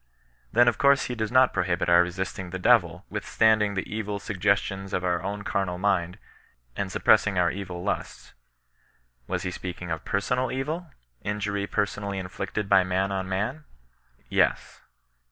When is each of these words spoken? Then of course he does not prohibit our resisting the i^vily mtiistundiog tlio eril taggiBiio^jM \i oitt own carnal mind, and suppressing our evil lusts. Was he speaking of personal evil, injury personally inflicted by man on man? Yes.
Then 0.51 0.67
of 0.67 0.79
course 0.79 1.03
he 1.03 1.13
does 1.13 1.31
not 1.31 1.53
prohibit 1.53 1.87
our 1.87 2.01
resisting 2.01 2.49
the 2.49 2.57
i^vily 2.59 3.03
mtiistundiog 3.11 3.75
tlio 3.85 4.03
eril 4.03 4.17
taggiBiio^jM 4.17 4.91
\i 4.95 4.99
oitt 4.99 5.23
own 5.23 5.43
carnal 5.43 5.77
mind, 5.77 6.17
and 6.75 6.91
suppressing 6.91 7.37
our 7.37 7.51
evil 7.51 7.83
lusts. 7.83 8.33
Was 9.27 9.43
he 9.43 9.51
speaking 9.51 9.91
of 9.91 10.03
personal 10.03 10.51
evil, 10.51 10.89
injury 11.21 11.67
personally 11.67 12.17
inflicted 12.17 12.67
by 12.67 12.83
man 12.83 13.11
on 13.11 13.29
man? 13.29 13.65
Yes. 14.27 14.81